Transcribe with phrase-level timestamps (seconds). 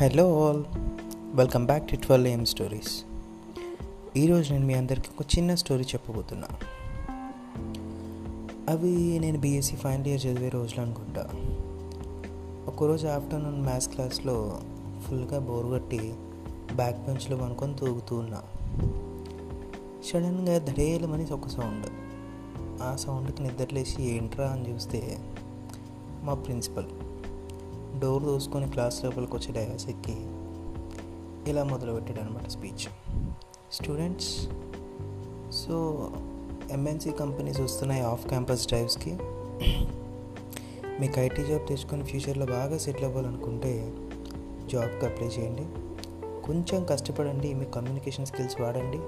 [0.00, 0.64] Hello all
[1.34, 3.04] welcome back to twelve A stories
[4.16, 6.48] ఈరోజు నేను మీ అందరికీ ఒక చిన్న స్టోరీ చెప్పబోతున్నా.
[8.68, 11.28] అవి నేను బీఎస్సీ ఫైనల్ ఇయర్ చదివే రోజులు అనుకుంటా.
[12.66, 14.60] ఒకరోజు ఆఫ్టర్నూన్ మ్యాథ్స్ క్లాస్లో
[15.08, 16.14] ఫుల్గా బోర్ కొట్టి
[16.74, 18.42] బ్యాక్ బెంచ్లో పనుకొని తూగుతూ ఉన్నా.
[20.04, 21.86] సడన్గా ధడేలమని ఒక సౌండ్
[22.82, 24.48] ఆ సౌండ్కి నిద్రలేసి ఏంట్రా?
[24.48, 25.18] అని చూస్తే
[26.22, 26.86] మా ప్రిన్సిపల్
[28.00, 30.16] డోర్ దూసుకొని క్లాస్ లోపలికి వచ్చి డయాస్ ఎక్కి
[31.50, 32.88] ఇలా మొదలుపెట్టాడు అనమాట speech.
[33.72, 34.48] Students
[35.52, 36.08] so
[36.70, 39.18] MNC companies వస్తున్నాయి ఆఫ్ క్యాంపస్ డ్రైవ్స్కి.
[41.00, 43.92] మీకు ఐటీ జాబ్ తెచ్చుకొని ఫ్యూచర్లో బాగా సెటిల్ అవ్వాలనుకుంటే
[44.66, 45.62] జాబ్కి అప్లై చేయండి.
[46.46, 48.98] కొంచెం కష్టపడండి మీ కమ్యూనికేషన్ స్కిల్స్ వాడండి.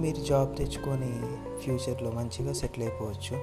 [0.00, 1.20] మీరు జాబ్ తెచ్చుకొని
[1.60, 3.36] ఫ్యూచర్లో మంచిగా సెటిల్ అయిపోవచ్చు.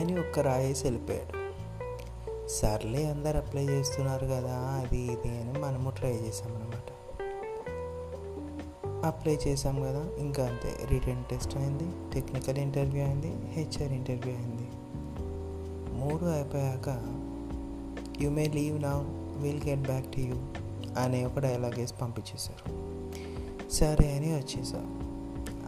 [0.00, 1.41] అని ఒక్క రాయేసి వెళ్ళిపోయాడు.
[2.48, 6.92] సర్లే అందరు అప్లై చేస్తున్నారు కదా అది ఇది అని మనము ట్రై చేసామన్నమాట.
[9.04, 10.86] అప్లై చేసాం కదా ఇంకా అంతే.
[10.86, 14.68] రిటర్న్ టెస్ట్ అయింది టెక్నికల్ ఇంటర్వ్యూ అయింది హెచ్ఆర్ ఇంటర్వ్యూ అయింది.
[15.98, 17.18] మూడు అయిపోయాక
[18.22, 18.92] యు మే లీవ్ నా
[19.36, 20.34] will get back to you
[20.98, 22.82] అనే ఒక డైలాగ్ వేసి పంపించేశారు.
[23.70, 24.98] సరే అని వచ్చేసా.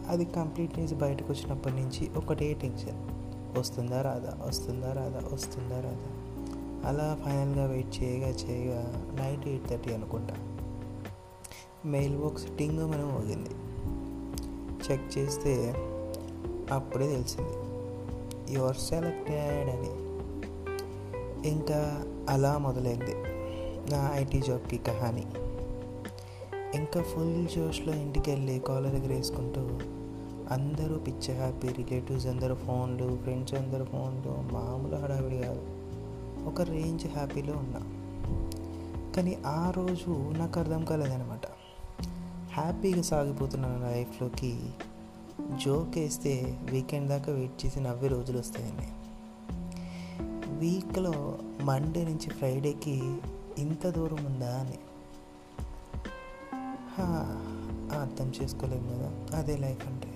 [0.09, 3.09] అది కంప్లీట్ చేసి బయటకు వచ్చినప్పటి నుంచి ఒకటే టెన్షన్
[3.57, 4.37] వస్తుందా రాదా?
[4.45, 5.21] వస్తుందా రాదా?
[5.33, 6.24] వస్తుందా రాదా?
[6.85, 10.35] అలా ఫైనల్గా వెయిట్ చేయగా చేయగా నైట్ ఎయిట్ థర్టీ అనుకుంటా.
[11.85, 13.49] మెయిల్ బాక్స్ టింగ్ మనం మోగింది.
[14.91, 15.73] చెక్ చేస్తే
[16.71, 17.53] అప్పుడే తెలిసింది.
[18.53, 20.05] యువర్ సెలెక్టెడ్ అని.
[21.49, 23.13] ఇంకా అలా మొదలైంది
[23.93, 25.23] నా ఐటీ జాబ్కి కహాని.
[26.75, 29.61] ఇంకా ఫుల్ జోష్లో ఇంటికి వెళ్ళి కాలర్ దగ్గర వేసుకుంటూ
[30.51, 35.74] అందరూ పిచ్చ హ్యాపీ రిలేటివ్స్ అందరూ ఫోన్లు ఫ్రెండ్స్ అందరూ ఫోన్లు మామూలు హడావిడి కాదు.
[36.47, 37.79] ఒక రేంజ్ హ్యాపీలో ఉన్నా.
[39.15, 41.45] కానీ ఆ రోజు నాకు అర్థం కాలేదనమాట
[42.53, 44.69] హ్యాపీగా సాగిపోతున్న నా లైఫ్లోకి
[45.65, 48.87] జోక్ వేస్తే వీకెండ్ దాకా వెయిట్ చేసి నవ్వే రోజులు వస్తాయని.
[50.57, 53.17] వీక్లో మండే నుంచి ఫ్రైడేకి
[53.57, 54.77] ఇంత దూరం ఉందా అని.
[57.99, 59.39] అర్థం చేసుకోలేము కదా.
[59.39, 60.07] అదే లైఫ్ అంటే.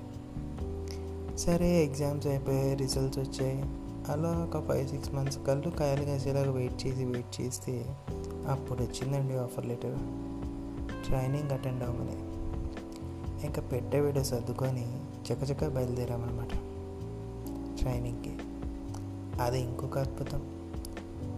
[1.38, 3.89] సరే ఎగ్జామ్స్ అయిపోయాయి రిజల్ట్స్ వచ్చాయి.
[4.09, 7.97] అలా ఒక ఫైవ్ సిక్స్ మంత్స్ కళ్ళు కాయలు కాసేలాగా వెయిట్ చేసి వెయిట్ చేస్తే
[8.50, 9.97] అప్పుడు వచ్చిందండి ఆఫర్ లెటర్
[11.06, 12.30] ట్రైనింగ్ అటెండ్ అవ్వమని.
[13.46, 16.50] ఇంకా పెట్టే వీడియో సర్దుకొని చకచక బయలుదేరామన్నమాట.
[17.80, 18.38] ట్రైనింగ్కి
[19.44, 20.41] అది ఇంకొక అద్భుతం.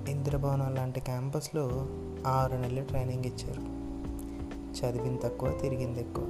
[0.09, 1.87] ఇంద్రభవనం లాంటి క్యాంపస్లో
[2.27, 3.61] ఆరు నెలలు ట్రైనింగ్ ఇచ్చారు.
[4.79, 6.25] చదివింది తక్కువ తిరిగింది ఎక్కువ.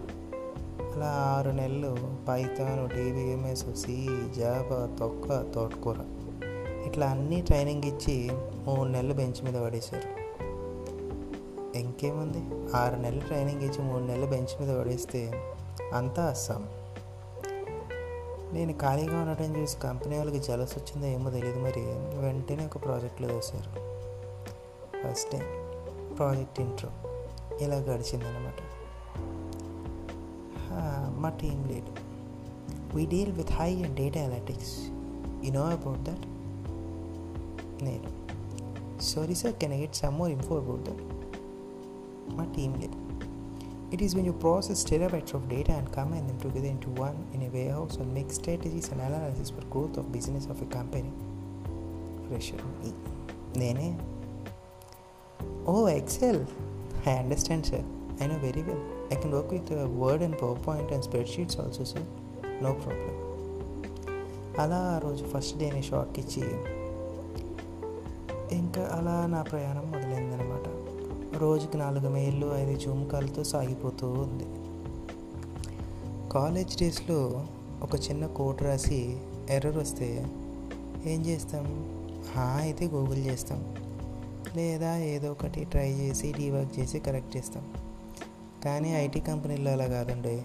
[0.95, 1.97] అలా ఆరు నెలలు
[2.27, 5.95] పైథాన్ టీవీఎంఎస్ సి జాబా తొక్క తోటకూర.
[6.91, 8.15] ఇట్లా అన్నీ ట్రైనింగ్ ఇచ్చి
[8.65, 10.07] మూడు నెలలు బెంచ్ మీద పడేశారు.
[11.77, 12.41] ఇంకేముంది?
[12.77, 15.21] ఆరు నెలలు ట్రైనింగ్ ఇచ్చి మూడు నెలలు బెంచ్ మీద పడేస్తే
[15.93, 16.63] అంతా అస్సాం
[18.53, 21.83] నేను ఖాళీగా ఉండటం చూసి కంపెనీ వాళ్ళకి జలస్ వచ్చిందో ఏమో తెలియదు మరి
[22.25, 23.71] వెంటనే ఒక ప్రాజెక్ట్లో వేశారు.
[25.01, 25.45] First time
[26.17, 26.89] project intro.
[27.61, 28.59] ఇలా గడిచిందనమాట
[31.21, 31.89] మా team lead.
[32.95, 34.75] We deal with high end data analytics.
[35.45, 36.25] You know about that?
[37.82, 38.10] నేను
[39.10, 41.02] sorry sir can I get some more info about that
[42.38, 42.96] మా team lead
[43.88, 47.42] It is when you process terabytes of data and combine them together into one in
[47.42, 51.12] a warehouse and make strategies and analysis for growth of business of a company.
[52.24, 52.90] Fresher me.
[53.58, 53.86] నేనే
[55.66, 56.40] ఓ Excel
[57.06, 57.86] I understand sir
[58.22, 58.82] I know very well
[59.12, 59.70] I can work with
[60.02, 62.06] Word and PowerPoint and spreadsheets also sir
[62.66, 63.14] no problem
[64.64, 66.42] అలా ఆ రోజు first డేని short ఇచ్చి
[68.53, 70.91] ఇంకా అలా నా ప్రయాణం మొదలైందనమాట
[71.37, 74.43] రోజుకి నాలుగు మెయిల్లు ఐదు జూమ్ కాల్తో సాగిపోతూ ఉంది.
[76.29, 77.45] కాలేజ్ డేస్లో
[77.81, 79.17] ఒక చిన్న కోడ్ రాసి
[79.49, 80.27] ఎర్రర్ వస్తే
[81.05, 81.65] ఏం చేస్తాం?
[82.35, 83.75] హా అయితే గూగుల్ చేస్తాం.
[84.55, 87.73] లేదా ఏదో ఒకటి ట్రై చేసి డీవర్క్ చేసి కరెక్ట్ చేస్తాం.
[88.65, 90.41] కానీ ఐటీ కంపెనీలో అలా కాదండి.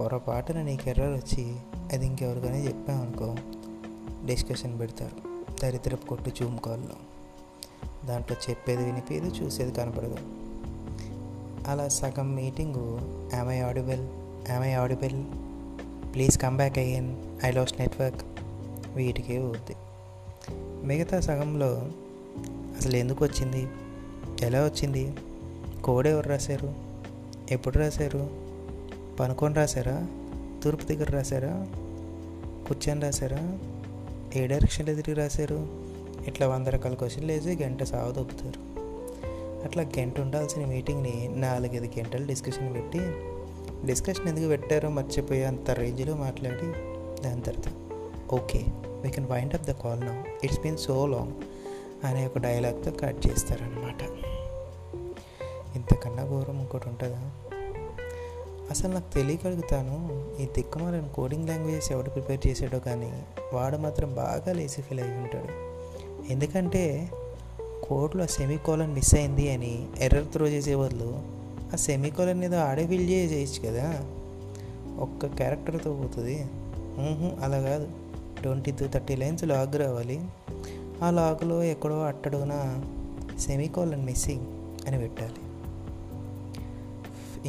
[0.00, 1.56] పొరపాటున నీకు ఎర్రర్ వచ్చి
[1.92, 3.34] అది ఇంకెవరికైనా చెప్పామనుకో
[4.26, 5.34] డిస్కషన్ పెడతారు.
[5.62, 7.13] దరిద్రపు కొట్టు జూమ్ కాల్లో
[8.06, 10.16] దాంట్లో చెప్పేది వినిపేది చూసేది కనపడదు.
[11.68, 13.00] అలా సగం meeting
[13.50, 14.06] I audible
[14.50, 15.24] I audible
[16.14, 18.22] please come back Ayyan I lost network
[18.94, 19.76] వీటికే పోద్ది
[20.86, 21.90] మిగతా సగంలో
[22.78, 23.68] అసలు ఎందుకు వచ్చింది?
[24.42, 25.14] ఎలా వచ్చింది?
[25.84, 26.74] కోడ్ ఎవరు రాశారు?
[27.50, 28.30] ఎప్పుడు రాశారు?
[29.20, 30.06] పనుకొని రాశారా?
[30.64, 31.66] తూర్పు దగ్గర రాశారా?
[32.68, 33.58] కూర్చొని రాశారా?
[34.36, 35.83] ఏ డైరెక్షన్లో తిరిగి రాశారు?
[36.26, 38.74] ఇట్లా వంద రకాల క్వశ్చన్లు వేసి గంట సాగు దొబ్బుతారు
[39.64, 42.98] అట్లా గంట ఉండాల్సిన మీటింగ్ని నాలుగైదు గంటలు డిస్కషన్ పెట్టి
[43.86, 46.66] డిస్కషన్ ఎందుకు పెట్టారో మర్చిపోయి అంత రేంజ్లో మాట్లాడి
[47.22, 47.72] దాని తర్వాత
[48.34, 48.64] okay
[49.02, 51.32] we can wind up the call now it's been so long
[52.06, 54.02] అనే ఒక డైలాగ్తో కట్ చేస్తారనమాట
[55.76, 57.30] ఇంతకన్నా ఘోరం ఇంకోటి ఉంటుందా?
[58.70, 59.96] అసలు నాకు తెలియగలుగుతాను
[60.42, 63.22] ఈ దిక్కుమాలని కోడింగ్ లాంగ్వేజెస్ ఎవడు ప్రిపేర్ చేసాడో కానీ
[63.52, 65.73] వాడు మాత్రం బాగా లేచి ఫీల్ అయి ఉంటాడు.
[66.30, 67.10] ఎందుకంటే
[67.88, 71.18] కోర్టులో సెమీకోలన్ మిస్ అయింది అని ఎర్రర్ త్రో చేసే బదులు
[71.72, 74.04] ఆ సెమీకోలన్ ఏదో ఆడే ఫిల్ చేయొచ్చు కదా.
[74.98, 76.46] ఒక్క క్యారెక్టర్తో పోతుంది.
[77.44, 77.88] అలా కాదు.
[78.42, 80.20] Twenty to thirty lines log రావాలి.
[81.02, 82.84] ఆ లాగ్లో ఎక్కడో అట్టడుగున
[83.38, 84.46] సెమీకోలన్ మిస్సింగ్
[84.86, 85.34] అని పెట్టాలి.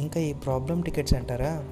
[0.00, 1.64] ఇంకా ఈ ప్రాబ్లం టికెట్స్ అంటారా?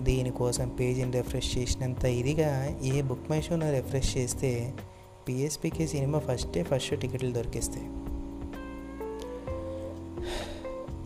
[0.00, 4.74] దీనికోసం పేజీని రిఫ్రెష్ చేసినంత ఇదిగా ఏ బుక్ మై షోను రిఫ్రెష్ చేస్తే
[5.28, 7.86] పిఎస్పికి సినిమా ఫస్టే ఫస్ట్ టికెట్లు దొరికిస్తాయి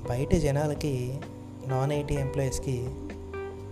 [0.08, 1.18] బయట జనాలకి
[1.66, 2.86] నాన్ ఐటీ ఎంప్లాయీస్కి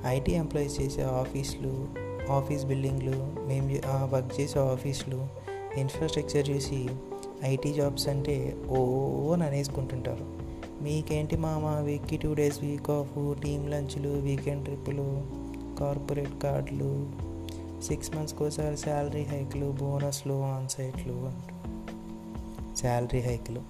[0.07, 1.89] ఐటీ ఎంప్లాయీస్ చేసే ఆఫీసులు
[2.33, 3.69] ఆఫీస్ బిల్డింగ్లు మేము
[4.15, 5.27] వర్క్ చేసే ఆఫీసులు
[5.77, 6.89] ఇన్ఫ్రాస్ట్రక్చర్ చూసి
[7.45, 8.79] ఐటీ జాబ్స్ అంటే ఓ
[9.33, 10.25] అని అనేసుకుంటుంటారు.
[10.83, 15.23] మీకేంటి మామ వీక్కి two days week off team లంచ్లు weekend ట్రిప్పులు
[15.79, 17.11] కార్పొరేట్ కార్డులు
[17.83, 21.55] సిక్స్ మంత్స్కి ఒకసారి శాలరీ హైక్లు బోనస్లు ఆన్ సైట్లు అంటూ
[22.77, 23.63] శాలరీ హైక్లు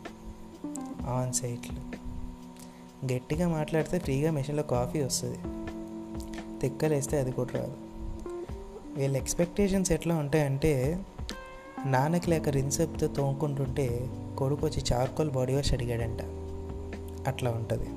[1.07, 2.01] ఆన్ సైట్లు
[3.13, 5.39] గట్టిగా మాట్లాడితే ఫ్రీగా మెషిన్లో కాఫీ వస్తుంది.
[6.61, 7.77] తిక్కలేస్తే అది కూడా రాదు.
[8.95, 11.05] వీళ్ళ ఎక్స్పెక్టేషన్స్ ఎట్లా ఉంటాయంటే
[11.87, 16.21] నాన్నకి లేక రిన్సెప్తో తోముకుంటుంటే కొడుకు వచ్చి చార్కోల్ బాడీ వాష్ అడిగాడంట.
[17.29, 17.89] అట్లా ఉంటుంది.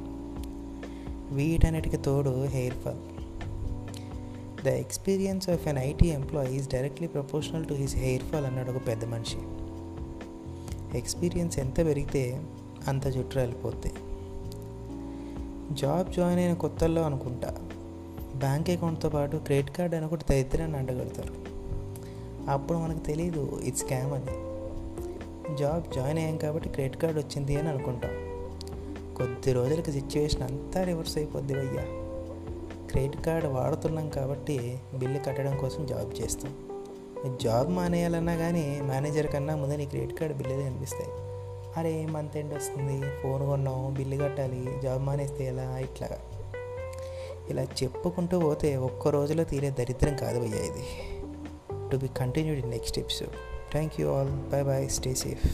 [1.35, 3.12] వీటన్నిటికి తోడు hair fall.
[4.63, 8.87] The experience of an IT employee is directly proportional to his hair fall అన్నాడు ఒక
[8.87, 9.37] పెద్ద మనిషి.
[10.97, 12.41] ఎక్స్పీరియన్స్ ఎంత పెరిగితే
[12.87, 13.95] అంత జుట్టు వెళ్ళిపోతాయి
[15.75, 17.55] జాబ్ జాయిన్ అయిన కొత్తల్లో అనుకుంటా.
[18.35, 21.33] బ్యాంక్ అకౌంట్తో పాటు క్రెడిట్ కార్డ్ అని ఒకటి దరిద్రాన్ని అంటగడతారు.
[22.49, 24.53] అప్పుడు మనకు తెలియదు ఇది స్కామ్ అని.
[25.57, 28.11] జాబ్ జాయిన్ అయ్యాం కాబట్టి క్రెడిట్ కార్డ్ వచ్చింది అని అనుకుంటాం.
[29.15, 32.02] కొద్ది రోజులకి సిచ్యువేషన్ అంతా రివర్స్ అయిపోద్ది అయ్యా
[32.93, 36.69] క్రెడిట్ కార్డ్ వాడుతున్నాం కాబట్టి బిల్లు కట్టడం కోసం జాబ్ చేస్తాం.
[37.41, 41.09] జాబ్ మానేయాలన్నా కానీ మేనేజర్ కన్నా ముందే నీ క్రెడిట్ కార్డ్ బిల్లులు కనిపిస్తాయి.
[41.77, 45.77] అరే మంత్ ఎండ్ వస్తుంది ఫోన్ కొన్నాం బిల్లు కట్టాలి జాబ్ మానేస్తే ఎలా?
[45.77, 46.09] ఇట్లా.
[47.49, 50.85] ఇలా చెప్పుకుంటూ పోతే ఒక్క రోజులో తీరే దరిద్రం కాదు అయ్యా ఇది.
[51.91, 53.71] To be continued in next episode.
[53.71, 54.29] Thank you all.
[54.29, 55.45] Bye bye stay safe.